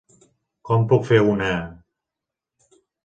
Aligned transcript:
Com 0.69 0.87
puc 0.93 1.05
fer 1.11 1.19
una...? 1.33 1.51